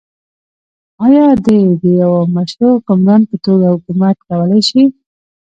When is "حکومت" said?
3.75-4.15